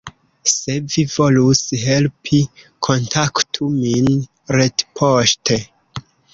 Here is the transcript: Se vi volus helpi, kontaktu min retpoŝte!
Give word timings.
Se 0.51 0.77
vi 0.93 1.03
volus 1.15 1.61
helpi, 1.81 2.41
kontaktu 2.89 3.71
min 3.77 4.11
retpoŝte! 4.59 5.63